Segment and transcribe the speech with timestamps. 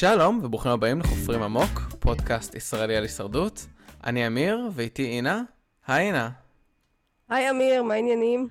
[0.00, 3.66] שלום וברוכים הבאים לחופרים עמוק, פודקאסט ישראלי על הישרדות.
[4.04, 5.42] אני אמיר ואיתי אינה.
[5.86, 6.30] היי אינה.
[7.28, 8.48] היי אמיר, מה העניינים?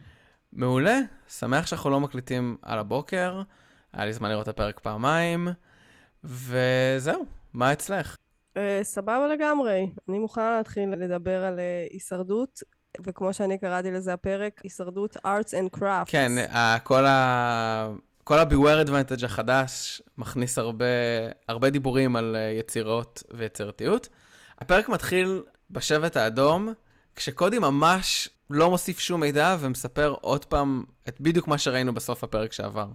[0.54, 3.42] מעולה, שמח שאנחנו לא מקליטים על הבוקר,
[3.94, 5.48] היה לי זמן לראות את הפרק פעמיים,
[6.24, 8.16] וזהו, מה אצלך?
[8.56, 12.60] Uh, סבבה לגמרי, אני מוכנה להתחיל לדבר על uh, הישרדות,
[13.04, 16.06] וכמו שאני קראתי לזה הפרק, הישרדות arts and crafts.
[16.06, 17.90] כן, uh, כל ה...
[18.24, 20.86] כל ה-Beware Advantage החדש מכניס הרבה,
[21.48, 24.10] הרבה דיבורים על uh, יצירות ויצירתיות.
[24.60, 26.74] הפרק מתחיל בשבט האדום,
[27.16, 32.54] כשקודי ממש לא מוסיף שום מידע ומספר עוד פעם את בדיוק מה שראינו בסוף הפרק
[32.54, 32.88] שעבר.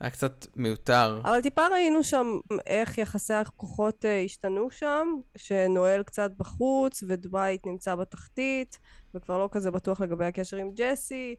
[0.00, 1.20] היה קצת מיותר.
[1.24, 2.26] אבל טיפה ראינו שם
[2.66, 8.78] איך יחסי הכוחות uh, השתנו שם, שנואל קצת בחוץ ודווייט נמצא בתחתית,
[9.14, 11.34] וכבר לא כזה בטוח לגבי הקשר עם ג'סי,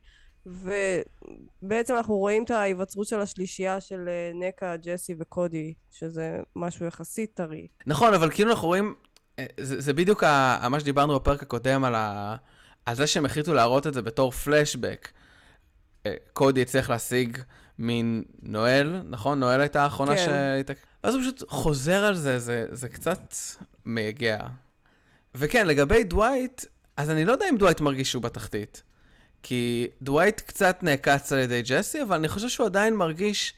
[0.45, 7.33] ובעצם אנחנו רואים את ההיווצרות של השלישייה של uh, נקה, ג'סי וקודי, שזה משהו יחסית
[7.33, 7.67] טרי.
[7.85, 8.95] נכון, אבל כאילו אנחנו רואים,
[9.39, 12.35] אה, זה, זה בדיוק ה, מה שדיברנו בפרק הקודם על, ה,
[12.85, 15.11] על זה שהם החליטו להראות את זה בתור פלשבק.
[16.33, 17.37] קודי הצליח להשיג
[17.79, 19.39] מין נואל, נכון?
[19.39, 20.25] נואל הייתה האחרונה כן.
[20.25, 20.73] שהייתה...
[21.03, 23.33] ואז הוא פשוט חוזר על זה, זה, זה קצת
[23.85, 24.39] מייגע.
[25.35, 26.65] וכן, לגבי דווייט,
[26.97, 28.83] אז אני לא יודע אם דווייט מרגיש שהוא בתחתית.
[29.43, 33.53] כי דווייט קצת נעקץ על ידי ג'סי, אבל אני חושב שהוא עדיין מרגיש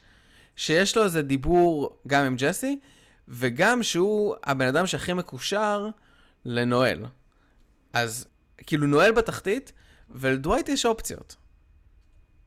[0.56, 2.80] שיש לו איזה דיבור גם עם ג'סי,
[3.28, 5.88] וגם שהוא הבן אדם שהכי מקושר
[6.44, 7.04] לנואל.
[7.92, 8.26] אז
[8.56, 9.72] כאילו נואל בתחתית,
[10.10, 11.36] ולדווייט יש אופציות.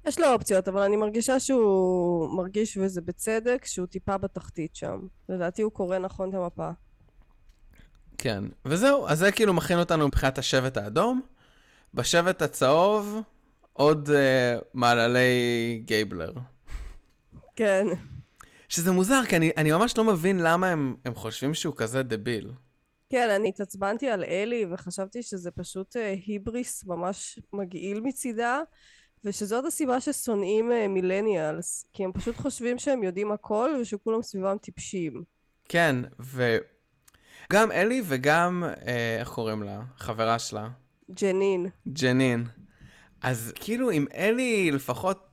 [0.05, 4.99] יש לו אופציות, אבל אני מרגישה שהוא מרגיש, וזה בצדק, שהוא טיפה בתחתית שם.
[5.29, 6.69] לדעתי הוא קורא נכון את המפה.
[8.17, 11.21] כן, וזהו, אז זה כאילו מכין אותנו מבחינת השבט האדום.
[11.93, 13.21] בשבט הצהוב,
[13.73, 16.33] עוד uh, מעללי גייבלר.
[17.55, 17.87] כן.
[18.69, 22.51] שזה מוזר, כי אני, אני ממש לא מבין למה הם, הם חושבים שהוא כזה דביל.
[23.09, 28.61] כן, אני התעצבנתי על אלי וחשבתי שזה פשוט uh, היבריס ממש מגעיל מצידה.
[29.23, 35.23] ושזאת הסיבה ששונאים מילניאלס, כי הם פשוט חושבים שהם יודעים הכל ושכולם סביבם טיפשים.
[35.69, 35.95] כן,
[37.51, 39.81] וגם אלי וגם, אה, איך קוראים לה?
[39.97, 40.67] חברה שלה.
[41.11, 41.69] ג'נין.
[41.87, 42.45] ג'נין.
[43.21, 45.27] אז כאילו, אם אלי לפחות,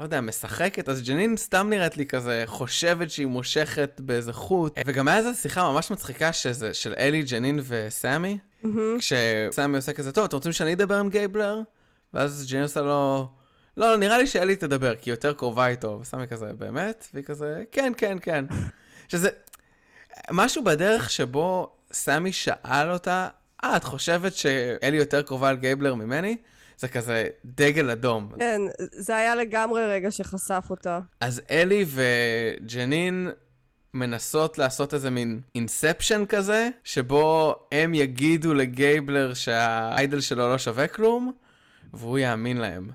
[0.00, 4.78] לא יודע, משחקת, אז ג'נין סתם נראית לי כזה חושבת שהיא מושכת באיזה חוט.
[4.86, 8.38] וגם היה איזו שיחה ממש מצחיקה שזה של אלי, ג'נין וסמי.
[8.64, 8.68] Mm-hmm.
[8.98, 11.60] כשסמי עושה כזה, טוב, אתם רוצים שאני אדבר עם גייבלר?
[12.14, 13.28] ואז ג'נין עושה לו,
[13.76, 15.98] לא, נראה לי שאלי תדבר, כי היא יותר קרובה איתו.
[16.02, 17.08] וסמי כזה, באמת?
[17.14, 18.44] והיא כזה, כן, כן, כן.
[19.08, 19.28] שזה,
[20.30, 23.28] משהו בדרך שבו סמי שאל אותה,
[23.64, 26.36] אה, את חושבת שאלי יותר קרובה על גייבלר ממני?
[26.78, 28.32] זה כזה דגל אדום.
[28.38, 31.00] כן, זה היה לגמרי רגע שחשף אותה.
[31.20, 33.30] אז אלי וג'נין
[33.94, 40.88] מנסות לעשות איזה מין inception כזה, שבו הם יגידו לגייבלר שה idol שלו לא שווה
[40.88, 41.32] כלום,
[41.94, 42.90] והוא יאמין להם.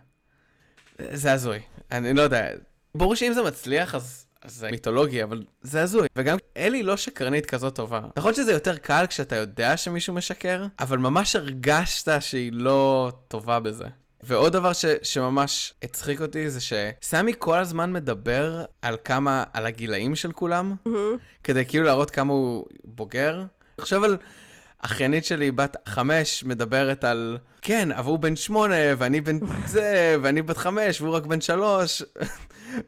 [1.11, 1.59] זה הזוי.
[1.91, 2.47] אני לא יודע.
[2.95, 6.07] ברור שאם זה מצליח, אז זה מיתולוגי, אבל זה הזוי.
[6.15, 8.01] וגם אלי לא שקרנית כזאת טובה.
[8.17, 13.85] נכון שזה יותר קל כשאתה יודע שמישהו משקר, אבל ממש הרגשת שהיא לא טובה בזה.
[14.23, 20.15] ועוד דבר ש, שממש הצחיק אותי זה שסמי כל הזמן מדבר על כמה, על הגילאים
[20.15, 20.89] של כולם, mm-hmm.
[21.43, 23.43] כדי כאילו להראות כמה הוא בוגר.
[23.77, 24.17] עכשיו על
[24.79, 30.41] אחיינית שלי, בת חמש, מדברת על, כן, אבל הוא בן שמונה, ואני בן זה, ואני
[30.41, 32.03] בת חמש, והוא רק בן שלוש.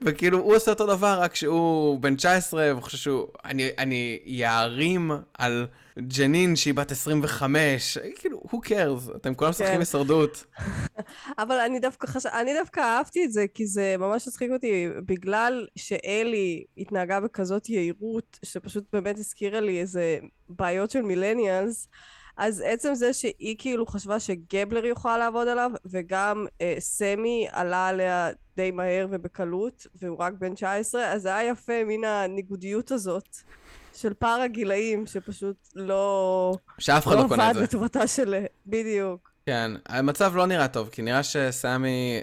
[0.01, 3.28] וכאילו, הוא עושה אותו דבר, רק שהוא בן 19, והוא חושב שהוא...
[3.46, 5.68] אני, אני יערים על
[6.00, 9.16] ג'נין שהיא בת 25, כאילו, who cares?
[9.16, 9.79] אתם כולם משחקים כן.
[9.79, 10.45] הישרדות.
[11.44, 12.25] אבל אני דווקא, חש...
[12.25, 18.40] אני דווקא אהבתי את זה, כי זה ממש הצחיק אותי, בגלל שאלי התנהגה בכזאת יהירות,
[18.45, 20.19] שפשוט באמת הזכירה לי איזה
[20.50, 21.88] בעיות של מילניאלס,
[22.38, 28.30] אז עצם זה שהיא כאילו חשבה שגבלר יוכל לעבוד עליו, וגם אה, סמי עלה עליה
[28.57, 33.38] די מהר ובקלות, והוא רק בן 19, אז זה היה יפה, מן הניגודיות הזאת.
[33.95, 36.54] של פער הגילאים, שפשוט לא...
[36.77, 37.60] שאף אחד לא, לא קונה את זה.
[37.60, 38.36] לא עבד לטובתה של...
[38.68, 39.31] בדיוק.
[39.45, 42.21] כן, המצב לא נראה טוב, כי נראה שסמי...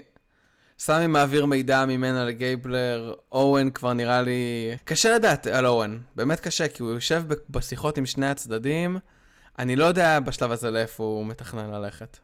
[0.79, 4.71] סמי מעביר מידע ממנה לגייבלר, אורן כבר נראה לי...
[4.83, 8.97] קשה לדעת על אורן, באמת קשה, כי הוא יושב בשיחות עם שני הצדדים,
[9.59, 12.17] אני לא יודע בשלב הזה לאיפה הוא מתכנן ללכת.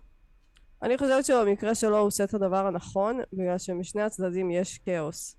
[0.84, 5.36] אני חושבת שבמקרה שלו הוא עושה את הדבר הנכון, בגלל שמשני הצדדים יש כאוס.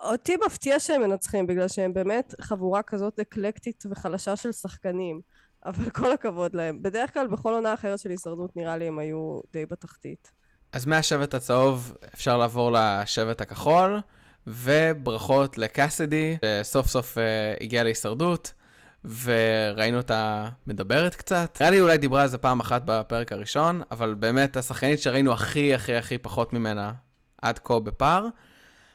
[0.00, 5.20] אותי מפתיע שהם מנצחים, בגלל שהם באמת חבורה כזאת אקלקטית וחלשה של שחקנים.
[5.66, 6.82] אבל כל הכבוד להם.
[6.82, 10.32] בדרך כלל בכל עונה אחרת של הישרדות נראה לי הם היו די בתחתית.
[10.72, 14.00] אז מהשבט הצהוב אפשר לעבור לשבט הכחול,
[14.46, 17.20] וברכות לקאסידי, שסוף סוף uh,
[17.64, 18.52] הגיעה להישרדות,
[19.04, 21.56] וראינו אותה מדברת קצת.
[21.60, 25.74] נראה לי אולי דיברה על זה פעם אחת בפרק הראשון, אבל באמת השחקנית שראינו הכי
[25.74, 26.92] הכי הכי פחות ממנה
[27.42, 28.26] עד כה בפער,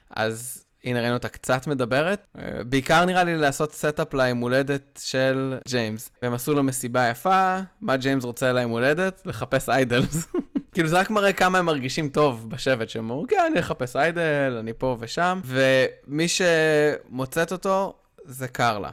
[0.09, 2.37] אז הנה ראינו אותה קצת מדברת.
[2.69, 6.09] בעיקר נראה לי לעשות setup ליום הולדת של ג'יימס.
[6.21, 9.21] והם עשו לו מסיבה יפה, מה ג'יימס רוצה ליום הולדת?
[9.25, 10.27] לחפש idols.
[10.73, 14.57] כאילו זה רק מראה כמה הם מרגישים טוב בשבט, שהם אמרו, כן, אני אחפש idol,
[14.59, 17.93] אני פה ושם, ומי שמוצאת אותו
[18.25, 18.89] זה קרלה.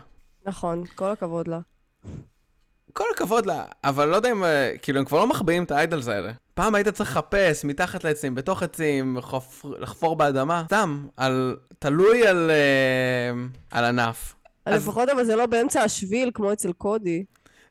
[0.46, 1.60] נכון, כל הכבוד לה.
[2.92, 6.08] כל הכבוד לה, אבל לא יודע אם, אה, כאילו, הם כבר לא מחביאים את האיידלס
[6.08, 6.32] האלה.
[6.54, 12.50] פעם היית צריך לחפש מתחת לעצים, בתוך עצים, לחפור, לחפור באדמה, סתם, על, תלוי על,
[12.50, 14.34] אה, על ענף.
[14.66, 14.82] אז...
[14.82, 17.25] לפחות אבל זה לא באמצע השביל כמו אצל קודי.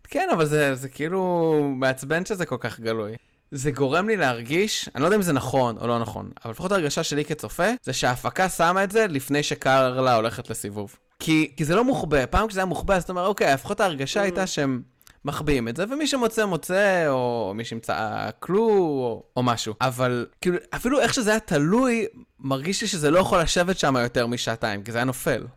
[0.03, 3.15] כן, אבל זה, זה כאילו מעצבן שזה כל כך גלוי.
[3.51, 6.71] זה גורם לי להרגיש, אני לא יודע אם זה נכון או לא נכון, אבל לפחות
[6.71, 10.95] הרגשה שלי כצופה, זה שההפקה שמה את זה לפני שקרלה הולכת לסיבוב.
[11.19, 14.21] כי, כי זה לא מוחבא, פעם כשזה היה מוחבא, אז אתה אומר, אוקיי, לפחות ההרגשה
[14.21, 14.81] הייתה שהם
[15.25, 19.73] מחביאים את זה, ומי שמוצא מוצא, או מי שימצא כלו, או, או משהו.
[19.81, 22.05] אבל כאילו, אפילו איך שזה היה תלוי,
[22.39, 25.47] מרגיש לי שזה לא יכול לשבת שם יותר משעתיים, כי זה היה נופל.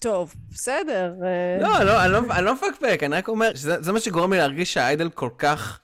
[0.00, 1.14] טוב, בסדר.
[1.22, 1.62] אה.
[1.62, 4.74] לא, לא, אני לא, אני לא מפקפק, אני רק אומר שזה מה שגורם לי להרגיש
[4.74, 5.80] שהאיידל כל כך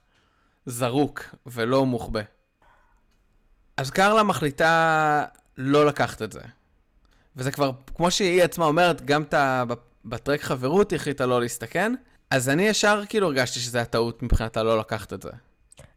[0.67, 2.21] זרוק ולא מוחבא.
[3.77, 5.25] אז קרלה מחליטה
[5.57, 6.41] לא לקחת את זה.
[7.37, 9.65] וזה כבר, כמו שהיא עצמה אומרת, גם את ה...
[10.05, 11.93] בטרק חברות היא החליטה לא להסתכן.
[12.31, 15.31] אז אני ישר כאילו הרגשתי שזה היה טעות מבחינתה לא לקחת את זה.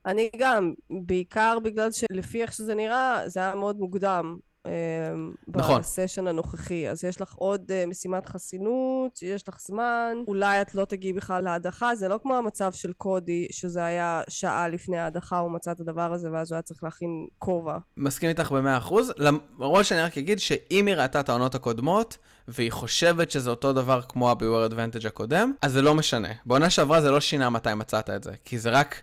[0.06, 4.38] אני גם, בעיקר בגלל שלפי איך שזה נראה, זה היה מאוד מוקדם.
[4.68, 5.82] אמ, נכון.
[5.82, 6.90] בסשן הנוכחי.
[6.90, 11.44] אז יש לך עוד uh, משימת חסינות, יש לך זמן, אולי את לא תגיעי בכלל
[11.44, 15.80] להדחה, זה לא כמו המצב של קודי, שזה היה שעה לפני ההדחה, הוא מצא את
[15.80, 17.78] הדבר הזה, ואז הוא היה צריך להכין כובע.
[17.98, 22.18] מסכים איתך במאה אחוז, למרות שאני רק אגיד שאם היא ראתה את העונות הקודמות,
[22.48, 26.30] והיא חושבת שזה אותו דבר כמו ה-Beware Advantage הקודם, אז זה לא משנה.
[26.46, 29.02] בעונה שעברה זה לא שינה מתי מצאת את זה, כי זה רק...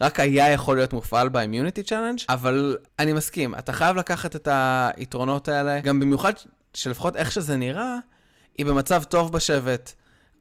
[0.00, 4.48] רק היה יכול להיות מופעל ב immunity challenge, אבל אני מסכים, אתה חייב לקחת את
[4.50, 6.32] היתרונות האלה, גם במיוחד
[6.74, 7.98] שלפחות איך שזה נראה,
[8.58, 9.92] היא במצב טוב בשבט.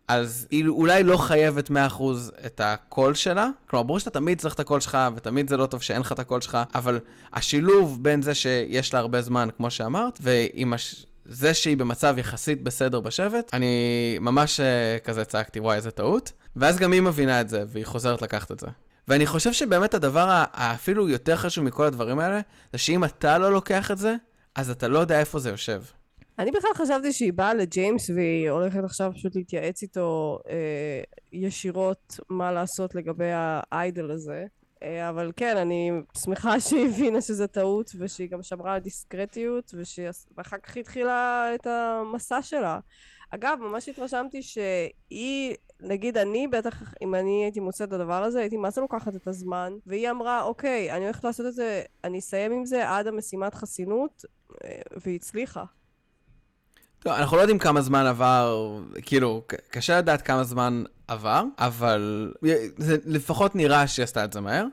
[0.08, 1.74] אז היא אולי לא חייבת 100%
[2.46, 5.82] את הקול שלה, כלומר, ברור שאתה תמיד צריך את הקול שלך, ותמיד זה לא טוב
[5.82, 7.00] שאין לך את הקול שלך, אבל
[7.34, 11.06] השילוב בין זה שיש לה הרבה זמן, כמו שאמרת, ועם הש...
[11.26, 16.32] זה שהיא במצב יחסית בסדר בשבט, אני ממש uh, כזה צעקתי, וואי, איזה טעות.
[16.56, 18.68] ואז גם היא מבינה את זה, והיא חוזרת לקחת את זה.
[19.08, 22.40] ואני חושב שבאמת הדבר האפילו יותר חשוב מכל הדברים האלה,
[22.72, 24.16] זה שאם אתה לא לוקח את זה,
[24.56, 25.82] אז אתה לא יודע איפה זה יושב.
[26.40, 31.02] אני בכלל חשבתי שהיא באה לג'יימס והיא הולכת עכשיו פשוט להתייעץ איתו אה,
[31.32, 34.46] ישירות מה לעשות לגבי האיידל הזה.
[34.84, 35.92] אה, אבל כן, אני
[36.24, 39.74] שמחה שהיא הבינה שזה טעות ושהיא גם שמרה על דיסקרטיות
[40.38, 42.80] ואחר כך התחילה את המסע שלה.
[43.36, 48.58] אגב, ממש התרשמתי שהיא, נגיד אני בטח, אם אני הייתי מוצאת את הדבר הזה, הייתי
[48.58, 52.52] מה זה לוקחת את הזמן, והיא אמרה, אוקיי, אני הולכת לעשות את זה, אני אסיים
[52.52, 54.26] עם זה עד המשימת חסינות,
[54.64, 54.70] אה,
[55.04, 55.64] והיא הצליחה.
[57.00, 62.34] טוב, אנחנו לא יודעים כמה זמן עבר, כאילו, קשה לדעת כמה זמן עבר, אבל
[62.78, 64.66] זה לפחות נראה שהיא עשתה את זה מהר.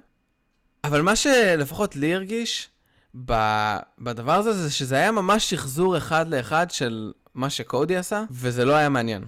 [0.84, 2.70] אבל מה שלפחות לי הרגיש
[3.14, 8.72] בדבר הזה, זה שזה היה ממש שחזור אחד לאחד של מה שקודי עשה, וזה לא
[8.72, 9.25] היה מעניין.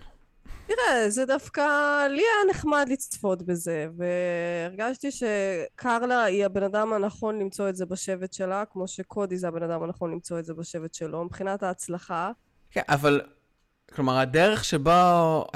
[0.67, 1.61] תראה, זה דווקא,
[2.09, 8.33] לי היה נחמד לצפות בזה, והרגשתי שקרלה היא הבן אדם הנכון למצוא את זה בשבט
[8.33, 12.31] שלה, כמו שקודי זה הבן אדם הנכון למצוא את זה בשבט שלו, מבחינת ההצלחה.
[12.71, 13.21] כן, אבל,
[13.95, 14.91] כלומר, הדרך שבו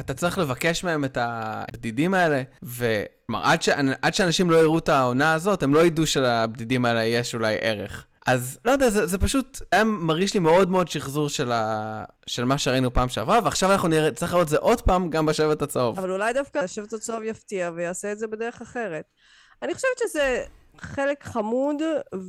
[0.01, 3.69] אתה צריך לבקש מהם את הבדידים האלה, וכלומר, עד, ש...
[4.03, 8.07] עד שאנשים לא יראו את העונה הזאת, הם לא ידעו שלבדידים האלה יש אולי ערך.
[8.27, 12.05] אז לא יודע, זה, זה פשוט היה מרגיש לי מאוד מאוד שחזור של, ה...
[12.27, 15.27] של מה שראינו פעם שעברה, ועכשיו אנחנו נראה, צריך לראות את זה עוד פעם גם
[15.27, 15.99] בשבט הצהוב.
[15.99, 19.05] אבל אולי דווקא השבט הצהוב יפתיע ויעשה את זה בדרך אחרת.
[19.63, 20.45] אני חושבת שזה
[20.79, 21.83] חלק חמוד,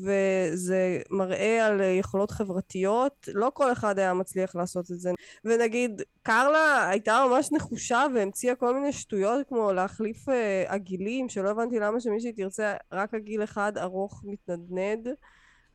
[0.03, 3.29] וזה מראה על יכולות חברתיות.
[3.33, 5.11] לא כל אחד היה מצליח לעשות את זה.
[5.45, 10.31] ונגיד, קרלה הייתה ממש נחושה והמציאה כל מיני שטויות, כמו להחליף uh,
[10.67, 15.07] עגילים, שלא הבנתי למה שמישהי תרצה רק עגיל אחד ארוך מתנדנד.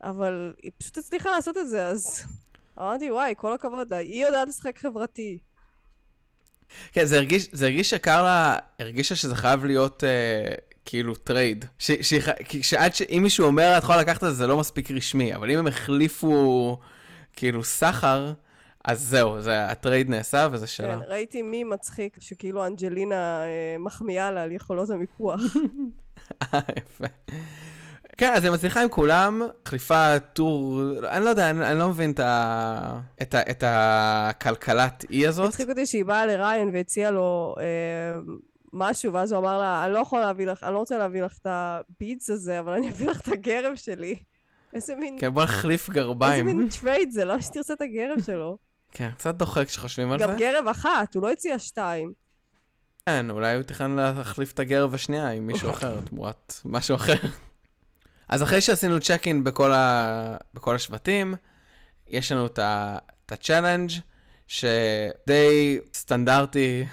[0.03, 2.27] אבל היא פשוט הצליחה לעשות את זה, אז
[2.79, 5.39] אמרתי, וואי, כל הכבוד, היא יודעת לשחק חברתי.
[6.93, 10.55] כן, זה הרגיש, זה הרגיש שקרלה הרגישה שזה חייב להיות אה,
[10.85, 11.65] כאילו trade.
[12.63, 13.03] שעד ש...
[13.03, 15.67] אם מישהו אומר, את יכולה לקחת את זה, זה לא מספיק רשמי, אבל אם הם
[15.67, 16.79] החליפו
[17.37, 18.33] כאילו סחר,
[18.85, 21.01] אז זהו, זה, ה trade נעשה וזה שלה.
[21.01, 25.41] כן, ראיתי מי מצחיק, שכאילו אנג'לינה אה, מחמיאה לה על יכולות המיקוח.
[26.43, 27.07] אה, יפה.
[28.16, 32.11] כן, אז היא מצליחה עם כולם, מחליפה טור, אני לא יודע, אני, אני לא מבין
[32.11, 35.49] את, ה, את, ה, את הכלכלת אי הזאת.
[35.49, 38.21] הצחיק אותי שהיא באה לריין והציעה לו אה,
[38.73, 41.38] משהו, ואז הוא אמר לה, אני לא יכול להביא לך, אני לא רוצה להביא לך
[41.42, 44.16] את ה beads הזה, אבל אני אביא לך את הגרב שלי.
[44.75, 46.47] איזה מין, כן, בוא נחליף איזה גרביים.
[46.47, 48.59] מין trade זה, לא שתרצה את הגרב שלו.
[48.92, 50.37] כן, קצת דוחק כשחושבים על גם זה.
[50.38, 52.12] גרב אחת, הוא לא הציע שתיים.
[53.07, 57.14] כן, אולי הוא תכנן להחליף את הגרב השנייה עם מישהו אחר, תמורת משהו אחר.
[58.33, 60.37] אז אחרי שעשינו check in בכל, ה...
[60.55, 61.35] בכל השבטים,
[62.09, 63.91] יש לנו את ה- את ה challenge
[64.47, 66.85] שדי סטנדרטי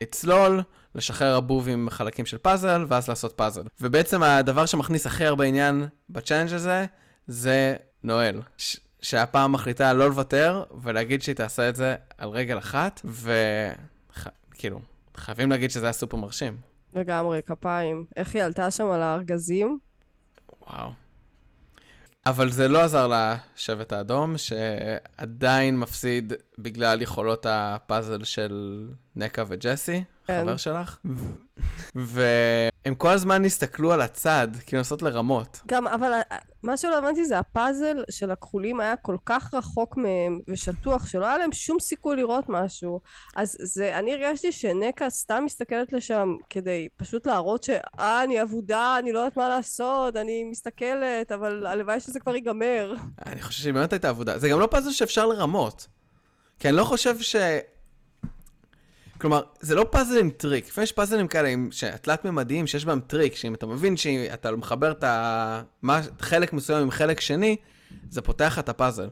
[0.00, 0.62] לצלול,
[0.94, 3.62] לשחרר הבוב עם חלקים של פאזל, ואז לעשות פאזל.
[3.80, 6.86] ובעצם הדבר שמכניס הכי הרבה עניין ב challenge הזה,
[7.26, 8.40] זה נואל.
[8.58, 14.80] ש- שהפעם מחליטה לא לוותר, ולהגיד שהיא תעשה את זה על רגל אחת, וכאילו,
[15.16, 16.56] חייבים להגיד שזה היה סופר מרשים.
[16.94, 18.04] לגמרי, כפיים.
[18.16, 19.78] איך היא עלתה שם על הארגזים?
[20.66, 20.90] וואו.
[22.26, 30.42] אבל זה לא עזר לשבט האדום, שעדיין מפסיד בגלל יכולות הפאזל של נקה וג'סי, כן.
[30.42, 30.98] חבר שלך.
[32.84, 35.60] והם כל הזמן הסתכלו על הצד, כאילו לנסות לרמות.
[35.66, 36.22] גם, אבל ה-
[36.62, 41.38] מה שלא הבנתי זה הפאזל של הכחולים היה כל כך רחוק מהם ושטוח, שלא היה
[41.38, 43.00] להם שום סיכוי לראות משהו.
[43.36, 47.70] אז זה, אני הרגשתי שנקה סתם מסתכלת לשם כדי פשוט להראות ש...
[47.98, 52.94] אה, אני אבודה, אני לא יודעת מה לעשות, אני מסתכלת, אבל הלוואי שזה כבר ייגמר.
[53.26, 54.38] אני חושב שהיא באמת הייתה אבודה.
[54.38, 55.86] זה גם לא פאזל שאפשר לרמות.
[56.58, 57.36] כי אני לא חושב ש...
[59.24, 60.68] כלומר, זה לא פאזל עם טריק.
[60.68, 61.68] לפעמים יש פאזלים כאלה עם
[62.02, 65.62] תלת-ממדיים שיש בהם טריק, שאם אתה מבין שאתה מחבר את ה...
[65.82, 66.00] מה...
[66.20, 67.56] חלק מסוים עם חלק שני,
[68.10, 69.08] זה פותח את הפאזל.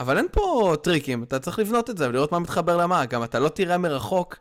[0.00, 3.04] אבל אין פה טריקים, אתה צריך לבנות את זה ולראות מה מתחבר למה.
[3.06, 4.36] גם אתה לא תראה מרחוק.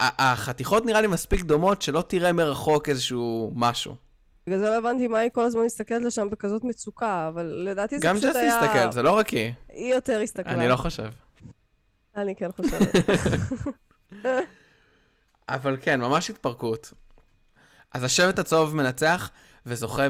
[0.00, 3.94] החתיכות נראה לי מספיק דומות שלא תראה מרחוק איזשהו משהו.
[4.46, 8.06] בגלל זה לא הבנתי מה היא כל הזמן מסתכלת לשם בכזאת מצוקה, אבל לדעתי זה
[8.06, 8.60] גם פשוט ג'סי היה...
[8.60, 9.52] הסתכל, זה לא רק היא.
[9.68, 10.52] היא יותר הסתכלה.
[10.52, 11.08] אני לא חושב.
[12.18, 12.94] אני כן חושבת.
[15.48, 16.92] אבל כן, ממש התפרקות.
[17.94, 19.30] אז השבט הצהוב מנצח
[19.66, 20.06] וזוכה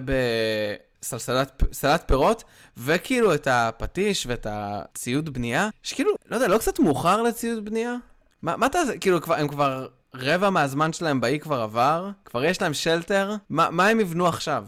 [1.03, 2.45] בסלסלת פירות,
[2.77, 7.97] וכאילו את הפטיש ואת הציוד בנייה, שכאילו, לא יודע, לא קצת מאוחר לציוד בנייה?
[8.43, 12.63] מה, מה אתה, כאילו, כבר, הם כבר, רבע מהזמן שלהם באי כבר עבר, כבר יש
[12.63, 14.65] להם שלטר, מה, מה הם יבנו עכשיו?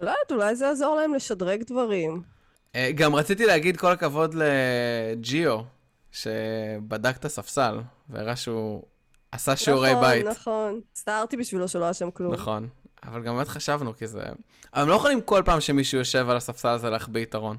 [0.00, 2.22] לא יודעת, אולי זה יעזור להם לשדרג דברים.
[2.74, 5.60] אה, גם רציתי להגיד כל הכבוד לג'יו,
[6.12, 8.82] שבדק את הספסל, והראה שהוא
[9.32, 10.26] עשה שיעורי נכון, בית.
[10.26, 12.34] נכון, הצטערתי בשבילו שלא היה שם כלום.
[12.34, 12.68] נכון,
[13.02, 14.22] אבל גם באמת חשבנו, כי זה...
[14.74, 17.56] אבל הם לא יכולים כל פעם שמישהו יושב על הספסל הזה להחביא יתרון.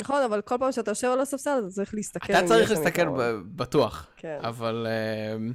[0.00, 2.32] נכון, אבל כל פעם שאתה יושב על הספסל, אתה צריך להסתכל.
[2.32, 3.04] אתה צריך להסתכל
[3.56, 4.38] בטוח, כן.
[4.42, 5.52] אבל uh,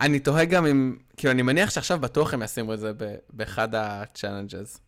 [0.00, 0.96] אני תוהה גם אם...
[1.16, 2.92] כאילו, אני מניח שעכשיו בטוח הם ישימו את זה
[3.30, 4.78] באחד ה-challenges.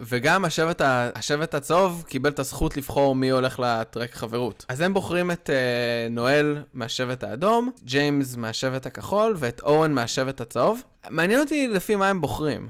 [0.00, 4.64] וגם השבט, ה- השבט הצהוב קיבל את הזכות לבחור מי הולך לטרק חברות.
[4.68, 10.82] אז הם בוחרים את uh, נואל מהשבט האדום, ג'יימס מהשבט הכחול ואת אורן מהשבט הצהוב.
[11.10, 12.68] מעניין אותי לפי מה הם בוחרים.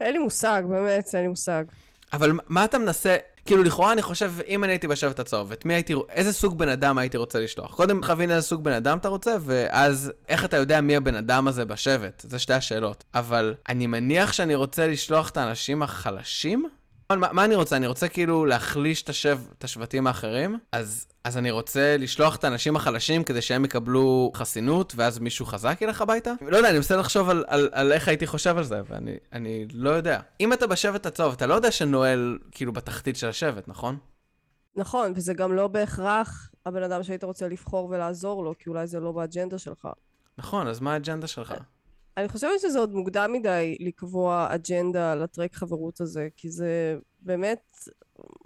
[0.00, 1.64] אין לי מושג, באמת, אין לי מושג.
[2.12, 5.74] אבל מה- אתה מנסה, כאילו לכאורה אני חושב, אם אני הייתי בשבט הצהוב, את מי
[5.74, 7.74] הייתי, איזה סוג בן אדם הייתי רוצה לשלוח?
[7.74, 11.48] קודם חבין איזה סוג בן אדם אתה רוצה, ואז איך אתה יודע מי הבן אדם
[11.48, 12.24] הזה בשבט?
[12.28, 13.04] זה שתי השאלות.
[13.14, 16.68] אבל אני מניח שאני רוצה לשלוח את האנשים החלשים?
[17.18, 17.76] מה, מה אני רוצה?
[17.76, 22.44] אני רוצה כאילו להחליש את, השב, את השבטים האחרים, אז, אז אני רוצה לשלוח את
[22.44, 26.32] האנשים החלשים כדי שהם יקבלו חסינות, ואז מישהו חזק ילך הביתה?
[26.42, 29.66] לא יודע, אני מנסה לחשוב על, על, על איך הייתי חושב על זה, ואני אני
[29.72, 30.20] לא יודע.
[30.40, 33.98] אם אתה בשבט הצהוב, אתה לא יודע שנואל כאילו בתחתית של השבט, נכון?
[34.76, 39.00] נכון, וזה גם לא בהכרח הבן אדם שהיית רוצה לבחור ולעזור לו, כי אולי זה
[39.00, 39.88] לא באג'נדה שלך.
[40.38, 41.54] נכון, אז מה האג'נדה שלך?
[42.20, 47.76] אני חושבת שזה עוד מוקדם מדי לקבוע אג'נדה לטרק חברות הזה, כי זה באמת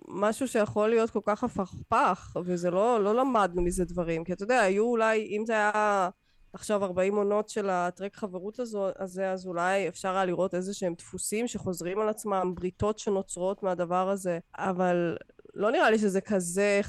[0.09, 4.25] משהו שיכול להיות כל כך הפכפך, וזה לא, לא למדנו מזה דברים.
[4.25, 6.09] כי אתה יודע, היו אולי, אם זה היה
[6.52, 10.95] עכשיו 40 עונות של הטרק חברות הזו, הזה, אז אולי אפשר היה לראות איזה שהם
[10.95, 15.16] דפוסים שחוזרים על עצמם, בריתות שנוצרות מהדבר הזה, אבל
[15.54, 16.81] לא נראה לי שזה כזה,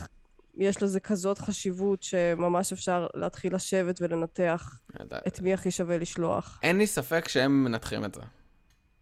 [0.58, 4.80] יש לזה כזאת חשיבות שממש אפשר להתחיל לשבת ולנתח
[5.28, 6.60] את מי הכי שווה לשלוח.
[6.64, 8.22] אין לי ספק שהם מנתחים את זה.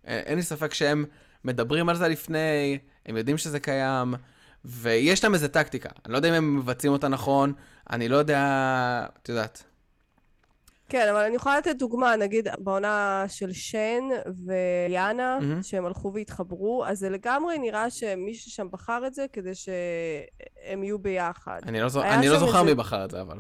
[0.08, 1.06] אה, אין לי ספק שהם
[1.44, 4.14] מדברים על זה לפני, הם יודעים שזה קיים,
[4.66, 5.90] ויש להם איזה טקטיקה.
[6.06, 7.54] אני לא יודע אם הם מבצעים אותה נכון,
[7.90, 9.64] אני לא יודע, את יודעת.
[10.94, 14.04] כן, אבל אני יכולה לתת דוגמה, נגיד בעונה של שן
[14.46, 15.64] ויאנה, מהמם.
[15.64, 21.00] שהם הלכו והתחברו, אז זה לגמרי נראה שמישהו שם בחר את זה כדי שהם יהיו
[21.00, 21.60] ביחד.
[21.64, 22.04] אני לא, זו...
[22.04, 23.38] אני לא זוכר איזה- מי בחר את זה, אבל.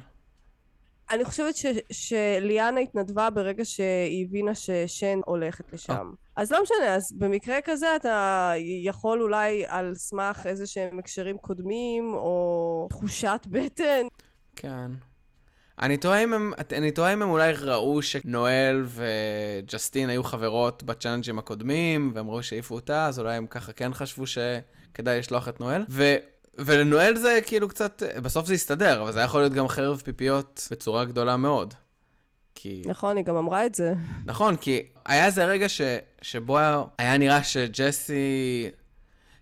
[1.12, 6.12] אני חושבת ש, שליאנה התנדבה ברגע שהיא הבינה ששן הולכת לשם.
[6.36, 8.51] אז לא משנה, אז במקרה כזה אתה
[8.83, 14.05] יכול אולי על סמך איזה שהם הקשרים קודמים, או תחושת בטן.
[14.55, 14.91] כן.
[15.82, 21.39] אני תוהה אם הם, אני תוהה אם הם אולי ראו שנואל וג'סטין היו חברות בצ'אלנג'ים
[21.39, 25.84] הקודמים, והם ראו שהעיפו אותה, אז אולי הם ככה כן חשבו שכדאי לשלוח את נואל.
[25.89, 26.15] ו...
[26.58, 31.06] ולנואל זה כאילו קצת, בסוף זה יסתדר, אבל זה יכול להיות גם חרב פיפיות בצורה
[31.06, 31.74] גדולה מאוד.
[32.56, 32.84] כי...
[32.86, 33.94] נכון, היא גם אמרה את זה.
[34.25, 35.82] נכון, כי היה איזה רגע ש...
[36.22, 38.70] שבו היה, היה נראה שג'סי...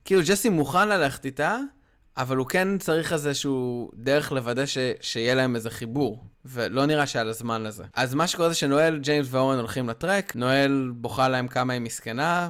[0.06, 1.58] כאילו, ג'סי מוכן ללכת איתה,
[2.18, 4.78] אבל הוא כן צריך איזשהו דרך לוודא ש...
[5.02, 6.26] שיהיה להם איזה חיבור.
[6.46, 7.84] ולא נראה שהיה לה זמן לזה.
[7.94, 12.50] אז מה שקורה זה שנואל, ג'יימס ואורן הולכים לטרק, נואל בוכה להם כמה היא מסכנה,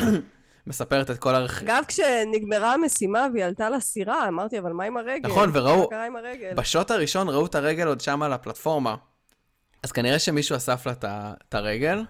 [0.66, 1.62] מספרת את כל הרכ...
[1.62, 5.28] אגב, כשנגמרה המשימה והיא עלתה לסירה, אמרתי, אבל מה עם הרגל?
[5.28, 6.54] נכון, וראו- מה קרה עם הרגל?
[6.54, 8.94] בשוט הראשון ראו את הרגל עוד שם על הפלטפורמה.
[9.82, 10.92] אז כנראה שמישהו אסף לה
[11.48, 12.02] את הרגל.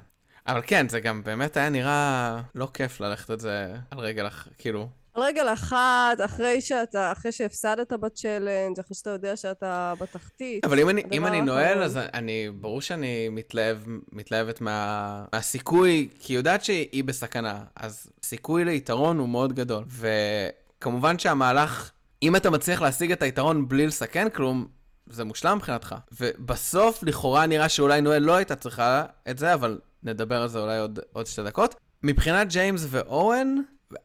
[0.47, 4.29] אבל כן, זה גם באמת היה נראה לא כיף ללכת את זה על רגל,
[4.59, 4.89] כאילו...
[5.19, 10.65] רגל אחת, אחרי שאתה, אחרי שהפסדת בצ'לנג', אחרי שאתה יודע שאתה בתחתית.
[10.65, 11.41] אבל אם אני, אם אני.
[11.41, 13.79] נועל, אז אני, ברור שאני מתלהב,
[14.13, 19.85] מתלהבת מה, מהסיכוי, כי היא יודעת שהיא בסכנה, אז סיכוי ליתרון הוא מאוד גדול.
[19.89, 21.91] וכמובן שהמהלך,
[22.23, 24.67] אם אתה מצליח להשיג את היתרון בלי לסכן כלום,
[25.11, 25.95] זה מושלם מבחינתך.
[26.21, 30.79] ובסוף, לכאורה נראה שאולי נואל לא הייתה צריכה את זה, אבל נדבר על זה אולי
[30.79, 31.75] עוד, עוד שתי דקות.
[32.03, 33.57] מבחינת ג'יימס ואוון,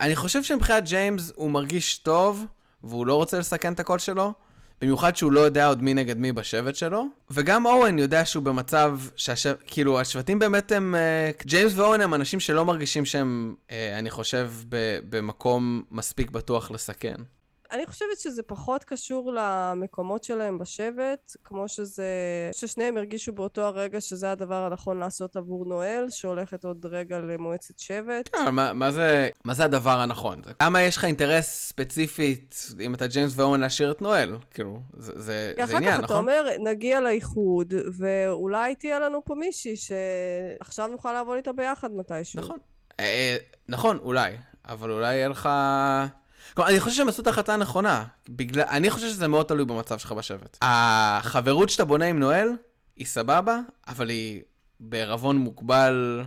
[0.01, 2.45] אני חושב שמבחינת ג'יימס הוא מרגיש טוב,
[2.83, 4.33] והוא לא רוצה לסכן את הקול שלו.
[4.81, 7.05] במיוחד שהוא לא יודע עוד מי נגד מי בשבט שלו.
[7.31, 10.95] וגם אוון יודע שהוא במצב שהשבט, כאילו, השבטים באמת הם...
[10.95, 14.51] אה, ג'יימס ואוון הם אנשים שלא מרגישים שהם, אה, אני חושב,
[15.09, 17.15] במקום מספיק בטוח לסכן.
[17.73, 22.05] אני חושבת שזה פחות קשור למקומות שלהם בשבט, כמו שזה...
[22.51, 28.35] ששניהם הרגישו באותו הרגע שזה הדבר הנכון לעשות עבור נואל, שהולכת עוד רגע למועצת שבט.
[28.35, 30.41] אבל מה, מה, זה, מה זה הדבר הנכון?
[30.45, 34.35] זה- למה יש לך אינטרס ספציפית, אם אתה ג'יימס ואורן, להשאיר את נואל?
[34.51, 36.17] כאילו, זה, זה, זה אחר עניין, כך אתה נכון?
[36.17, 42.39] אומר, נגיע לאיחוד, ואולי תהיה לנו פה מישהי שעכשיו נוכל לעבוד איתה ביחד מתישהו.
[42.39, 42.57] נכון.
[42.99, 43.37] אה, אה,
[43.69, 44.31] נכון, אולי.
[44.67, 45.49] אבל אולי יהיה לך...
[46.55, 48.03] כלומר, אני חושב שהם עשו את ההחלטה הנכונה.
[48.29, 48.63] בגלל...
[48.69, 50.57] אני חושב שזה מאוד תלוי במצב שלך בשבט.
[50.61, 52.49] החברות שאתה בונה עם נואל,
[52.95, 54.41] היא סבבה, אבל היא
[54.79, 56.23] בערבון מוגבל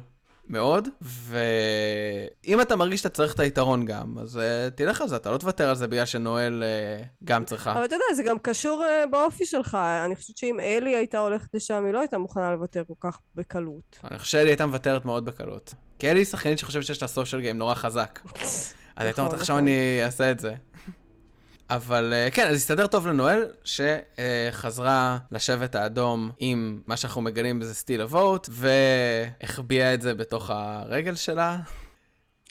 [0.48, 5.30] מאוד, ואם אתה מרגיש שאתה צריך את היתרון גם, אז uh, תלך על זה, אתה
[5.30, 7.72] לא תוותר על זה בגלל שנואל uh, גם צריכה.
[7.72, 9.78] אבל אתה יודע, זה גם קשור uh, באופי שלך.
[10.04, 13.98] אני חושבת שאם אלי הייתה הולכת לשם, היא לא הייתה מוכנה לוותר כל כך בקלות.
[14.10, 15.74] אני חושב שאלי הייתה מוותרת מאוד בקלות.
[15.98, 18.20] כי אלי היא שחקנית שחושבת שיש לה סושיאל גיים נורא חזק.
[18.96, 19.68] אז הייתה אומרת, נכון, עכשיו נכון.
[19.68, 20.54] אני אעשה את זה.
[21.70, 27.74] אבל אה, כן, אז הסתדר טוב לנואל, שחזרה לשבט האדום עם מה שאנחנו מגלים בזה
[27.74, 31.58] סטיל הווט, והחביאה את זה בתוך הרגל שלה.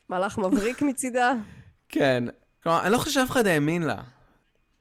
[0.10, 1.34] מהלך מבריק מצידה.
[1.90, 2.24] כן.
[2.64, 4.02] כלומר, אני לא חושב שאף אחד האמין לה.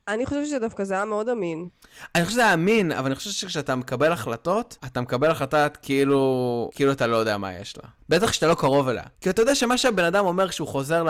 [0.08, 1.68] אני חושבת שדווקא זה היה מאוד אמין.
[2.14, 6.70] אני חושב שזה היה אמין, אבל אני חושב שכשאתה מקבל החלטות, אתה מקבל החלטה כאילו,
[6.74, 7.88] כאילו אתה לא יודע מה יש לה.
[8.08, 9.02] בטח כשאתה לא קרוב אליה.
[9.20, 11.06] כי אתה יודע שמה שהבן אדם אומר כשהוא חוזר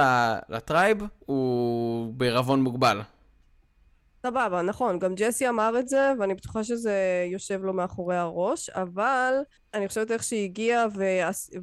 [0.49, 3.01] ל tribe, הוא בעירבון מוגבל.
[4.27, 9.35] סבבה, נכון, גם ג'סי אמר את זה, ואני בטוחה שזה יושב לו מאחורי הראש, אבל
[9.75, 10.87] אני חושבת איך שהיא הגיעה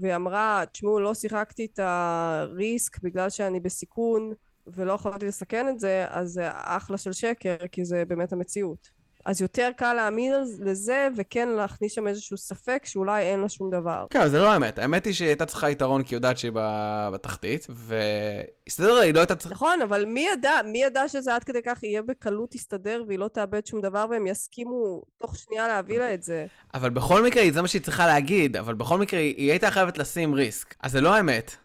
[0.02, 4.34] ואמרה, תשמעו, לא שיחקתי את הריסק בגלל שאני בסיכון
[4.76, 9.02] ולא יכולתי לסכן את זה, אז זה אחלה של שקר, כי זה באמת המציאות.
[9.26, 14.06] אז יותר קל להאמין לזה, וכן להכניס שם איזשהו ספק שאולי אין לה שום דבר.
[14.10, 14.80] כן, זה לא האמת.
[14.80, 16.52] האמת היא שהיא הייתה צריכה יתרון כי היא יודעת שהיא
[17.14, 19.56] בתחתית, והסתדר לה, היא לא הייתה צריכה...
[19.56, 23.28] נכון, אבל מי ידע, מי ידע שזה עד כדי כך יהיה בקלות יסתדר והיא לא
[23.28, 26.46] תאבד שום דבר והם יסכימו תוך שנייה להביא לה את זה.
[26.74, 30.34] אבל בכל מקרה, זה מה שהיא צריכה להגיד, אבל בכל מקרה, היא הייתה חייבת לשים
[30.34, 30.76] ריסק.
[30.80, 31.56] אז זה לא האמת.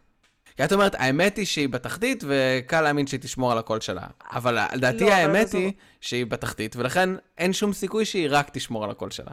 [0.57, 4.03] כי את אומרת, האמת היא שהיא בתחתית, וקל להאמין שהיא תשמור על הקול שלה.
[4.33, 8.85] אבל לדעתי לא, האמת זו- היא שהיא בתחתית, ולכן אין שום סיכוי שהיא רק תשמור
[8.85, 9.33] על הקול שלה.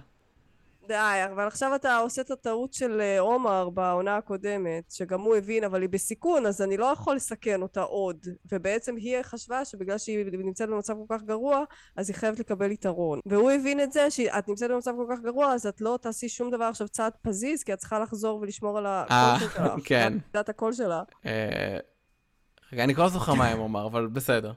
[0.88, 5.64] די, אבל עכשיו אתה עושה את הטעות של אה, עומר בעונה הקודמת, שגם הוא הבין,
[5.64, 8.28] אבל היא בסיכון, אז אני לא יכול לסכן אותה עוד.
[8.52, 11.64] ובעצם היא חשבה שבגלל שהיא נמצאת במצב כל כך גרוע,
[11.96, 13.20] אז היא חייבת לקבל יתרון.
[13.26, 16.52] והוא הבין את זה, שאת נמצאת במצב כל כך גרוע, אז את לא תעשי שום
[16.52, 19.76] דבר עכשיו צעד פזיז, כי את צריכה לחזור ולשמור על אה, הקול שלה.
[19.86, 20.14] כן.
[20.18, 21.04] את יודעת הקול שלה.
[21.26, 21.78] אה,
[22.74, 24.54] רגע, אני כבר לא זוכר מה הם אמר, אבל בסדר.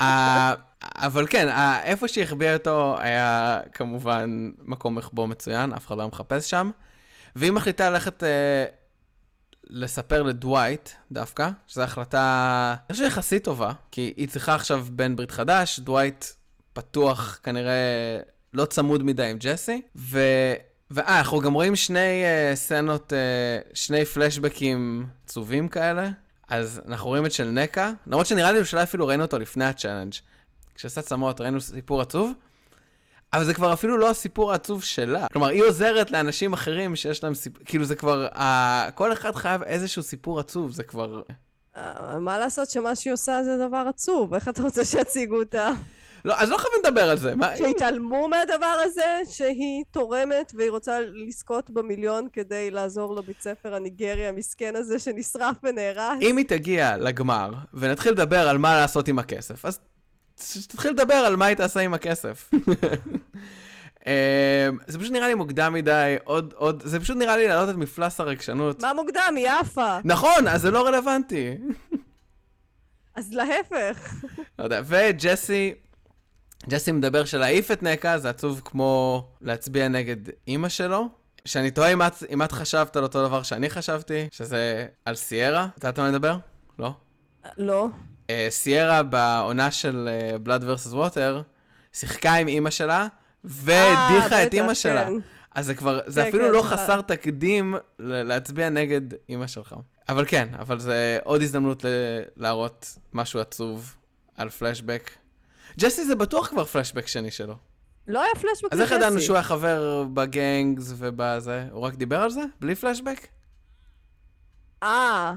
[0.00, 1.48] אבל כן,
[1.82, 6.70] איפה שהחביאה אותו היה כמובן מקום מחבוא מצוין, אף אחד לא מחפש שם.
[7.36, 8.64] והיא מחליטה ללכת אה,
[9.70, 15.30] לספר לדווייט דווקא, שזו החלטה, אני חושב יחסית טובה, כי היא צריכה עכשיו בן ברית
[15.30, 16.24] חדש, דווייט
[16.72, 18.18] פתוח כנראה
[18.54, 20.20] לא צמוד מדי עם ג'סי, ו...
[20.90, 26.10] ואה, אנחנו גם רואים שני uh, סצנות, uh, שני פלשבקים עצובים כאלה.
[26.48, 29.68] אז אנחנו רואים את של נקה, למרות שנראה לי שאולי אפילו ראינו אותו לפני ה
[29.68, 30.12] challenge.
[30.74, 32.32] כשעשתה צמות ראינו סיפור עצוב,
[33.32, 35.26] אבל זה כבר אפילו לא הסיפור העצוב שלה.
[35.32, 39.62] כלומר, היא עוזרת לאנשים אחרים שיש להם סיפור, כאילו זה כבר, uh, כל אחד חייב
[39.62, 41.22] איזשהו סיפור עצוב, זה כבר...
[41.74, 41.78] Uh,
[42.20, 45.70] מה לעשות שמה שהיא עושה זה דבר עצוב, איך אתה רוצה שיציגו אותה?
[46.24, 47.34] לא, אז לא חייבים לדבר על זה.
[47.58, 54.76] שהתעלמו מהדבר הזה, שהיא תורמת והיא רוצה לזכות במיליון כדי לעזור לבית ספר הניגרי המסכן
[54.76, 56.18] הזה שנשרף ונהרס.
[56.22, 59.78] אם היא תגיע לגמר ונתחיל לדבר על מה לעשות עם הכסף, אז
[60.68, 62.50] תתחיל לדבר על מה היא תעשה עם הכסף.
[64.06, 64.12] אמ,
[64.86, 68.20] זה פשוט נראה לי מוקדם מדי, עוד, עוד, זה פשוט נראה לי להעלות את מפלס
[68.20, 68.82] הרגשנות.
[68.82, 69.34] מה מוקדם?
[69.36, 69.98] היא עפה.
[70.04, 71.56] נכון, אז זה לא רלוונטי.
[73.14, 74.14] אז להפך.
[74.58, 75.74] לא יודע, וג'סי,
[76.68, 80.16] ג'סי מדבר שלהעיף את נקה זה עצוב כמו להצביע נגד
[80.48, 81.08] אימא שלו.
[81.44, 85.68] שאני תוהה אם את, אם את חשבת על אותו דבר שאני חשבתי, שזה על סיירה.
[85.78, 86.36] את יודעת מה מדבר?
[86.78, 86.92] לא?
[87.58, 87.88] לא.
[88.26, 90.94] Uh, סיירה בעונה של uh, Blood vs.
[90.94, 91.42] Water,
[91.92, 93.06] שיחקה עם אימא שלה,
[93.44, 95.04] והדיחה את אימא שלה.
[95.04, 95.12] כן.
[95.54, 99.74] אז זה כבר, זה כן, אפילו כן, לא חסר תקדים להצביע נגד אימא שלך.
[100.08, 101.84] אבל כן, אבל זה עוד הזדמנות
[102.36, 103.96] להראות משהו עצוב
[104.36, 105.10] על פלשבק.
[105.78, 107.54] ג'סי זה בטוח כבר פלשבק שני שלו.
[108.08, 108.74] לא היה פלשבק לג'סי.
[108.74, 111.64] אז איך ידענו שהוא היה חבר בגנגס ובזה?
[111.72, 112.42] הוא רק דיבר על זה?
[112.60, 113.26] בלי פלשבק?
[114.82, 115.34] אה,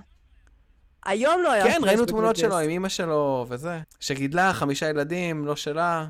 [1.06, 3.80] היום לא היה כן, ראינו תמונות שלו עם אימא שלו וזה.
[4.00, 6.08] שגידלה חמישה ילדים, לא שלה.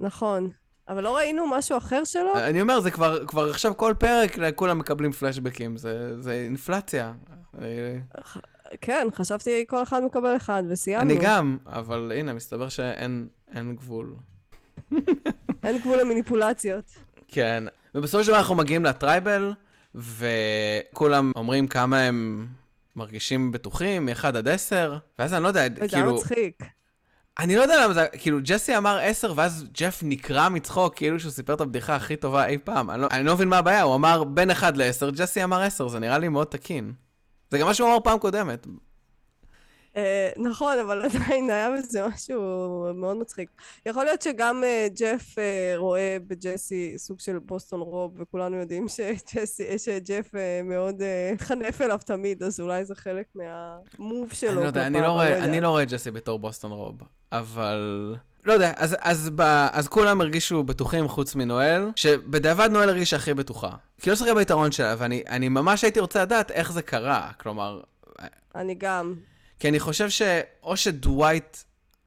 [0.00, 0.50] נכון.
[0.88, 2.36] אבל לא ראינו משהו אחר שלו?
[2.36, 7.12] אני אומר, זה כבר, כבר עכשיו כל פרק כולם מקבלים פלשבקים, זה, זה אינפלציה.
[8.80, 11.10] כן, חשבתי כל אחד מקבל אחד, וסיימנו.
[11.10, 14.14] אני גם, אבל הנה, מסתבר שאין גבול.
[15.64, 16.84] אין גבול למניפולציות.
[17.28, 19.52] כן, ובסופו של דבר אנחנו מגיעים לטרייבל,
[19.94, 22.46] וכולם אומרים כמה הם
[22.96, 25.88] מרגישים בטוחים, מ-1 עד 10, ואז אני לא יודע, כאילו...
[25.88, 26.62] זה היה מצחיק.
[27.38, 31.32] אני לא יודע למה זה, כאילו, ג'סי אמר 10, ואז ג'ף נקרע מצחוק, כאילו שהוא
[31.32, 32.90] סיפר את הבדיחה הכי טובה אי פעם.
[32.90, 35.88] אני לא, אני לא מבין מה הבעיה, הוא אמר בין 1 ל-10, ג'סי אמר 10,
[35.88, 36.92] זה נראה לי מאוד תקין.
[37.50, 38.66] זה גם מה שהוא אמר פעם קודמת.
[39.96, 42.42] אה, נכון, אבל עדיין היה בזה משהו
[42.94, 43.50] מאוד מצחיק.
[43.86, 48.86] יכול להיות שגם אה, ג'ף אה, רואה בג'סי סוג של בוסטון רוב, וכולנו יודעים
[49.76, 50.30] שג'ף
[50.64, 51.02] מאוד
[51.38, 54.50] חנף אליו תמיד, אז אולי זה חלק מהמוב שלו.
[54.50, 58.14] אני לא יודע, אני לא, לא, לא רואה את ג'סי בתור בוסטון רוב, אבל...
[58.46, 59.40] לא יודע, אז, אז, ב,
[59.72, 63.70] אז כולם הרגישו בטוחים חוץ מנואל, שבדיעבד נואל הרגישה הכי בטוחה.
[64.00, 67.80] כי לא שחקה ביתרון שלה, ואני ממש הייתי רוצה לדעת איך זה קרה, כלומר...
[68.54, 69.14] אני גם.
[69.58, 71.56] כי אני חושב שאו שדווייט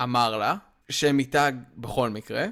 [0.02, 0.56] אמר לה,
[0.90, 2.46] שהם איתה בכל מקרה,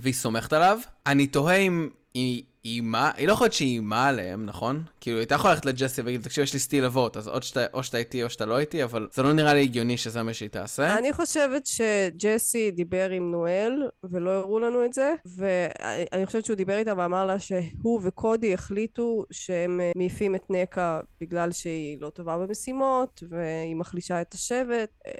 [0.00, 4.46] והיא סומכת עליו, אני תוהה אם היא איימה, היא לא יכולה להיות שהיא איימה עליהם,
[4.46, 4.82] נכון?
[5.00, 7.82] כאילו, היא הייתה יכולה ללכת לג'סי ולהגיד, תקשיב, יש לי סטיל אבות, אז שאתה, או
[7.82, 10.48] שאתה איתי או שאתה לא איתי, אבל זה לא נראה לי הגיוני שזה מה שהיא
[10.48, 10.98] תעשה.
[10.98, 16.78] אני חושבת שג'סי דיבר עם נואל, ולא הראו לנו את זה, ואני חושבת שהוא דיבר
[16.78, 22.38] איתה ואמר לה שהוא וקודי החליטו שהם אה, מעיפים את נקע בגלל שהיא לא טובה
[22.38, 25.12] במשימות, והיא מחלישה את השבט, אה,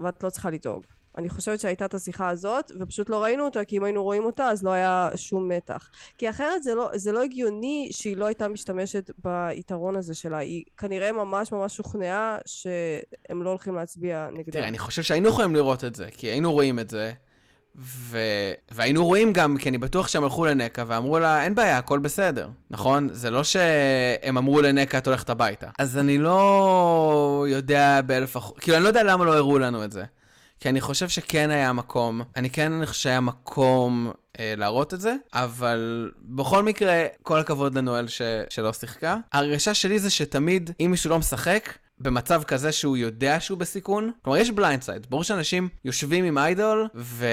[0.00, 0.84] ואת לא צריכה לדאוג.
[1.16, 4.44] אני חושבת שהייתה את השיחה הזאת, ופשוט לא ראינו אותה, כי אם היינו רואים אותה,
[4.44, 5.90] אז לא היה שום מתח.
[6.18, 10.38] כי אחרת זה לא, זה לא הגיוני שהיא לא הייתה משתמשת ביתרון הזה שלה.
[10.38, 14.52] היא כנראה ממש ממש שוכנעה שהם לא הולכים להצביע נגדה.
[14.52, 17.12] תראה, אני חושב שהיינו יכולים לראות את זה, כי היינו רואים את זה,
[17.78, 18.18] ו...
[18.70, 22.48] והיינו רואים גם, כי אני בטוח שהם הלכו לנקע ואמרו לה, אין בעיה, הכל בסדר,
[22.70, 23.08] נכון?
[23.12, 25.68] זה לא שהם אמרו לנקע, את הולכת הביתה.
[25.78, 29.92] אז אני לא יודע באלף אחוז, כאילו, אני לא יודע למה לא הראו לנו את
[29.92, 30.04] זה.
[30.60, 35.14] כי אני חושב שכן היה מקום, אני כן חושב שהיה מקום אה, להראות את זה,
[35.32, 38.22] אבל בכל מקרה, כל הכבוד לנואל ש...
[38.48, 39.16] שלא שיחקה.
[39.32, 44.10] ההרגשה שלי זה שתמיד, אם מישהו לא משחק, במצב כזה שהוא יודע שהוא בסיכון.
[44.22, 45.06] כלומר, יש blindside.
[45.10, 47.26] ברור שאנשים יושבים עם idol ו...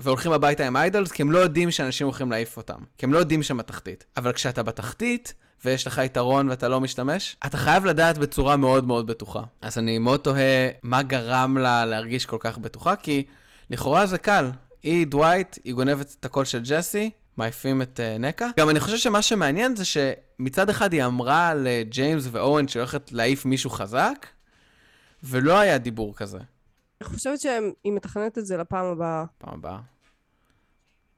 [0.00, 2.78] והולכים הביתה עם idols, כי הם לא יודעים שאנשים הולכים להעיף אותם.
[2.98, 4.04] כי הם לא יודעים שהם בתחתית.
[4.16, 9.06] אבל כשאתה בתחתית, ויש לך יתרון ואתה לא משתמש, אתה חייב לדעת בצורה מאוד מאוד
[9.06, 9.42] בטוחה.
[9.62, 13.24] אז אני מאוד תוהה מה גרם לה להרגיש כל כך בטוחה, כי
[13.70, 14.50] לכאורה זה קל.
[14.82, 18.48] היא דווייט, היא גונבת את הקול של ג'סי, מעיפים את uh, נקה.
[18.58, 23.44] גם אני חושב שמה שמעניין זה שמצד אחד היא אמרה לג'יימס ואוון שהיא הולכת להעיף
[23.44, 24.26] מישהו חזק,
[25.22, 26.38] ולא היה דיבור כזה.
[27.00, 29.24] אני חושבת שהיא מתכננת את זה לפעם הבאה.
[29.38, 29.78] פעם הבאה.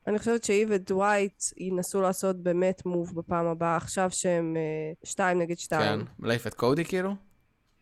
[0.08, 5.48] אני חושבת שהיא ודווייט ינסו לעשות באמת מוב בפעם הבאה, עכשיו שהם אה, שתיים נגד
[5.48, 5.56] כן.
[5.56, 6.04] שתיים.
[6.20, 7.14] להעיף את קודי כאילו?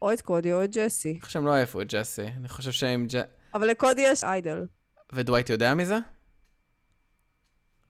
[0.03, 1.11] או את קודי או את ג'סי.
[1.11, 2.27] אני חושב שהם לא העיפו את ג'סי.
[2.27, 3.21] אני חושב שאם ג'...
[3.55, 4.67] אבל לקודי יש איידל.
[5.13, 5.99] ודווייט יודע מזה?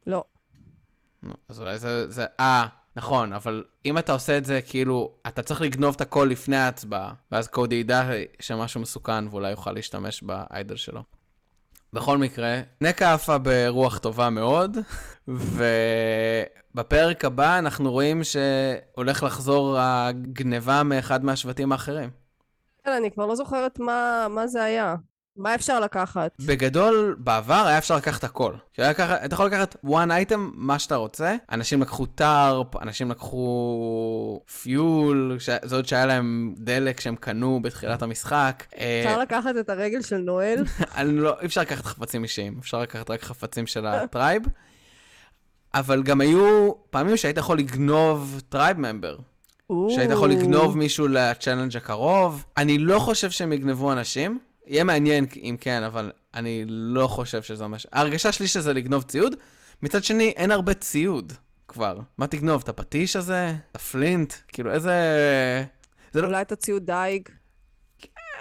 [0.06, 0.24] לא.
[1.22, 2.10] נו, אז אולי זה...
[2.10, 2.26] זה...
[2.40, 6.56] אה, נכון, אבל אם אתה עושה את זה, כאילו, אתה צריך לגנוב את הכל לפני
[6.56, 11.02] ההצבעה, ואז קודי ידע שמשהו מסוכן ואולי יוכל להשתמש באיידל שלו.
[11.96, 14.78] בכל מקרה, נקה עפה ברוח טובה מאוד,
[15.28, 22.10] ובפרק הבא אנחנו רואים שהולך לחזור הגניבה מאחד מהשבטים האחרים.
[22.84, 24.94] כן, אני כבר לא זוכרת מה, מה זה היה.
[25.36, 26.30] מה אפשר לקחת?
[26.40, 28.52] בגדול, בעבר היה אפשר לקחת הכל.
[28.76, 31.36] ככה, אתה יכול לקחת one item, מה שאתה רוצה.
[31.52, 35.50] אנשים לקחו טארפ, אנשים לקחו פיול, ש...
[35.62, 38.64] זה עוד שהיה להם דלק שהם קנו בתחילת המשחק.
[38.74, 40.64] אפשר לקחת את הרגל של נואל?
[41.04, 44.42] לא, אי אפשר לקחת חפצים אישיים, אפשר לקחת רק חפצים של ה tribe.
[45.74, 49.16] אבל גם היו פעמים שהיית יכול לגנוב tribe member.
[49.88, 52.44] שהיית יכול לגנוב מישהו ל challenge הקרוב.
[52.56, 54.38] אני לא חושב שהם יגנבו אנשים.
[54.66, 57.86] יהיה מעניין אם כן, אבל אני לא חושב שזה ממש...
[57.92, 59.34] ההרגשה שלי שזה לגנוב ציוד.
[59.82, 61.32] מצד שני, אין הרבה ציוד
[61.68, 61.98] כבר.
[62.18, 62.62] מה תגנוב?
[62.62, 63.54] את הפטיש הזה?
[63.70, 64.32] את ה flint?
[64.48, 64.94] כאילו, איזה...
[66.12, 66.26] זה לא...
[66.26, 67.28] אולי את הציוד דייג?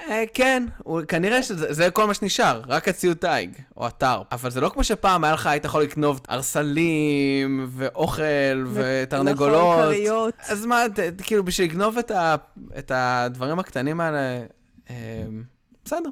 [0.10, 0.64] אה, כן,
[1.08, 4.22] כנראה שזה כל מה שנשאר, רק הציוד דייג, או אתר.
[4.32, 9.80] אבל זה לא כמו שפעם היה לך, היית יכול לקנוב ארסלים, ואוכל, ותרנגולות.
[9.80, 10.34] נכון, כריות.
[10.48, 10.84] אז מה,
[11.24, 11.98] כאילו, בשביל לגנוב
[12.78, 14.46] את הדברים הקטנים האלה...
[15.86, 16.10] בסדר.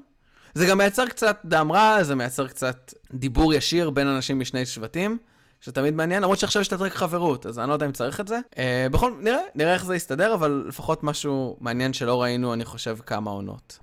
[0.54, 5.18] זה גם מייצר קצת דם רע, זה מייצר קצת דיבור ישיר בין אנשים משני שבטים,
[5.62, 8.28] שתמיד מעניין, למרות שעכשיו יש את הטרק חברות, אז אני לא יודע אם צריך את
[8.28, 8.40] זה.
[8.58, 12.98] אה, בכל, נראה, נראה איך זה יסתדר, אבל לפחות משהו מעניין שלא ראינו, אני חושב,
[13.06, 13.80] כמה עונות.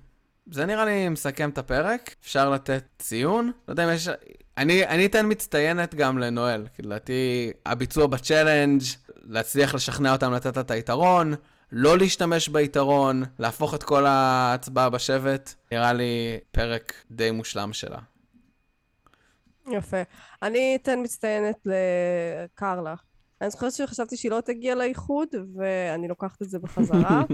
[0.51, 3.51] זה נראה לי מסכם את הפרק, אפשר לתת ציון.
[3.67, 4.09] לא יודע אם יש...
[4.57, 8.81] אני, אני אתן מצטיינת גם לנואל, כי לדעתי הביצוע בצ'אלנג',
[9.23, 11.33] להצליח לשכנע אותם לתת את היתרון,
[11.71, 17.99] לא להשתמש ביתרון, להפוך את כל ההצבעה בשבט, נראה לי פרק די מושלם שלה.
[19.71, 20.01] יפה.
[20.41, 22.95] אני אתן מצטיינת לקרלה.
[23.41, 27.23] אני זוכרת שחשבתי שהיא לא תגיע לאיחוד, ואני לוקחת את זה בחזרה.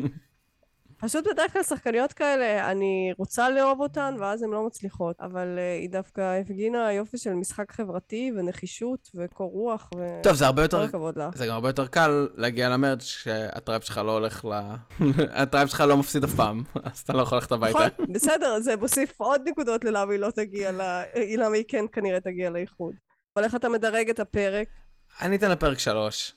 [0.99, 5.15] פשוט בדרך כלל שחקניות כאלה, אני רוצה לאהוב אותן, ואז הן לא מצליחות.
[5.19, 10.19] אבל uh, היא דווקא הפגינה יופי של משחק חברתי, ונחישות, וקור רוח, ו...
[10.23, 10.85] טוב, זה הרבה יותר...
[11.15, 11.29] לה.
[11.35, 14.51] זה גם הרבה יותר קל להגיע ל merge שה tribe שלך לא הולך ל...
[15.41, 17.79] ה tribe שלך לא מפסיד אף פעם, אז אתה לא יכול ללכת הביתה.
[17.79, 20.81] נכון, בסדר, זה מוסיף עוד נקודות ללמה היא לא תגיע ל...
[21.37, 22.93] למה היא כן כנראה תגיע לאיחוד.
[23.35, 24.67] אבל איך אתה מדרג את הפרק?
[25.21, 26.36] אני אתן לפרק שלוש.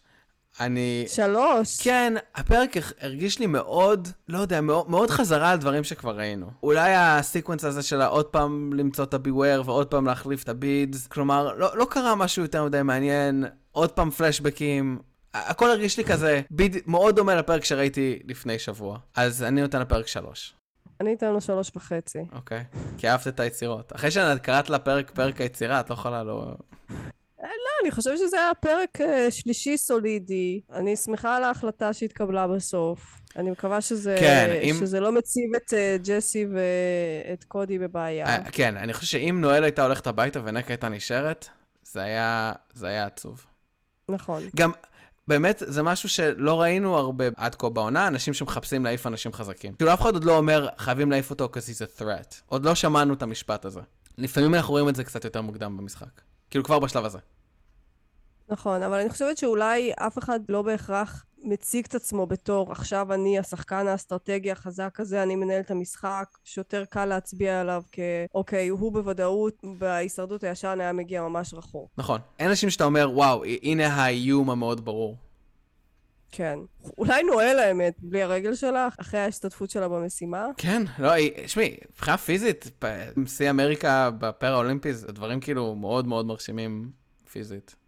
[0.61, 1.05] אני...
[1.09, 1.83] שלוש.
[1.83, 6.47] כן, הפרק הרגיש לי מאוד, לא יודע, מאוד, מאוד חזרה על דברים שכבר ראינו.
[6.63, 11.55] אולי הסיקוונס הזה של עוד פעם למצוא את הביוור ועוד פעם להחליף את הבידס, כלומר,
[11.55, 14.99] לא, לא קרה משהו יותר מדי מעניין, עוד פעם פלשבקים.
[15.35, 16.77] הכל הרגיש לי כזה, ביד...
[16.87, 18.99] מאוד דומה לפרק שראיתי לפני שבוע.
[19.17, 20.55] אז אני נותן לפרק שלוש.
[21.01, 22.19] אני אתן לו שלוש וחצי.
[22.33, 22.65] אוקיי,
[22.99, 23.93] כי אהבת את היצירות.
[23.95, 26.55] אחרי שקראת לפרק פרק היצירה, את לא יכולה לא...
[27.83, 30.61] אני חושבת שזה היה פרק uh, שלישי סולידי.
[30.73, 33.21] אני שמחה על ההחלטה שהתקבלה בסוף.
[33.37, 34.75] אני מקווה שזה, כן, אם...
[34.81, 38.37] שזה לא מציב את uh, ג'סי ואת קודי בבעיה.
[38.37, 41.49] Uh, כן, אני חושב שאם נואל הייתה הולכת הביתה ונקה הייתה נשארת,
[41.83, 43.47] זה היה, זה היה עצוב.
[44.09, 44.43] נכון.
[44.57, 44.73] גם,
[45.29, 49.73] באמת, זה משהו שלא ראינו הרבה עד כה בעונה, אנשים שמחפשים להעיף אנשים חזקים.
[49.73, 52.35] כאילו, אף אחד עוד לא אומר, חייבים להעיף אותו because he's a threat.
[52.47, 53.81] עוד לא שמענו את המשפט הזה.
[54.19, 56.21] לפעמים אנחנו רואים את זה קצת יותר מוקדם במשחק.
[56.51, 57.19] כאילו, כבר בשלב הזה.
[58.51, 63.39] נכון, אבל אני חושבת שאולי אף אחד לא בהכרח מציג את עצמו בתור עכשיו אני
[63.39, 69.63] השחקן האסטרטגי החזק הזה, אני מנהל את המשחק, שיותר קל להצביע עליו כאוקיי, הוא בוודאות
[69.79, 71.91] בהישרדות הישן היה מגיע ממש רחוק.
[71.99, 72.21] נכון.
[72.39, 75.17] אין אנשים שאתה אומר, וואו, הנה האיום המאוד ברור.
[76.33, 76.59] כן.
[76.99, 80.47] אולי נועל האמת, בלי הרגל שלך, אחרי ההשתתפות שלה במשימה.
[80.57, 81.13] כן, לא,
[81.45, 82.71] תשמעי, מבחינה פיזית,
[83.27, 86.91] שיא אמריקה בפרה אולימפי, זה דברים כאילו מאוד מאוד מרשימים
[87.33, 87.80] פיזית.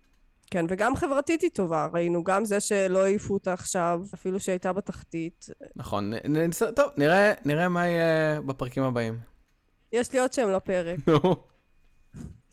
[0.52, 5.46] כן, וגם חברתית היא טובה, ראינו גם זה שלא העיפו אותה עכשיו, אפילו שהייתה בתחתית.
[5.76, 9.18] נכון, נ, נ, טוב, נראה, נראה מה יהיה בפרקים הבאים.
[9.92, 10.98] יש לי עוד שם לפרק.
[11.06, 11.36] נו.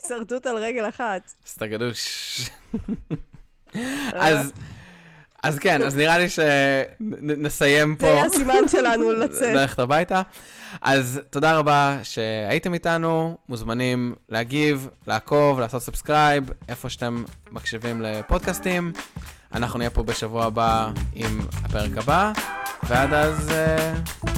[0.04, 1.32] הישרדות על רגל אחת.
[1.46, 2.50] סטגדוש.
[4.14, 4.52] אז...
[5.43, 8.08] אז כן, אז נראה לי שנסיים פה.
[8.08, 9.56] זה הסימן שלנו לצאת.
[9.56, 10.21] ללכת הביתה.
[10.82, 18.91] אז תודה רבה שהייתם איתנו, מוזמנים להגיב, לעקוב, לעשות subscribe, איפה שאתם מקשיבים לפודקאסטים.
[19.56, 22.32] אנחנו נהיה פה בשבוע הבא עם הפרק הבא,
[22.84, 23.52] ועד אז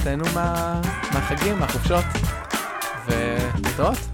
[0.04, 0.80] תהנו מה,
[1.12, 2.04] מהחגים, מהחופשות,
[3.06, 4.11] ולהתראות.